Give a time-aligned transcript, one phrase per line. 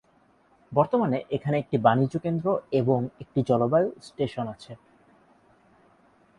[0.71, 2.47] বর্তমানে এখানে একটি বাণিজ্যকেন্দ্র
[2.71, 4.73] এবং একটি জলবায়ু স্টেশন আছে।